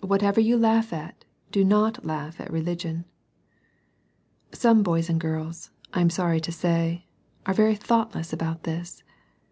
Whatever 0.00 0.40
you 0.40 0.58
laugh 0.58 0.92
at, 0.92 1.24
do 1.52 1.64
not 1.64 2.04
laugh 2.04 2.40
at 2.40 2.50
religion. 2.52 3.04
Some 4.50 4.82
boys 4.82 5.08
and 5.08 5.20
girls, 5.20 5.70
I 5.94 6.00
am 6.00 6.10
sorry 6.10 6.40
to 6.40 6.50
say, 6.50 7.06
are 7.46 7.54
very 7.54 7.76
thoughtless 7.76 8.32
about 8.32 8.64
this. 8.64 9.04